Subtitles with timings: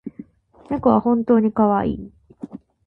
[0.71, 2.11] 猫は本当にかわいい